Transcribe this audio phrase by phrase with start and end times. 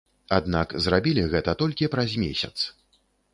[0.37, 2.55] Аднак, зрабілі гэта толькі праз месяц.